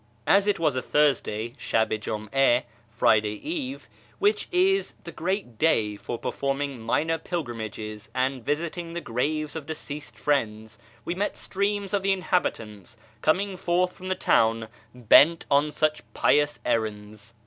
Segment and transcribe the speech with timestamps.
[0.25, 5.59] As it was a Thursday {Shal i Jum' a, Friday Eve), which is the great
[5.59, 11.93] day for performing minor pilgrimages and visiting the graves of deceased friends, we met streams
[11.93, 17.35] of the inhabitants coming forth from the town bent on such pious errands.